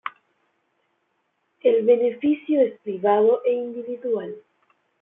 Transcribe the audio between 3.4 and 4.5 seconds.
e individual.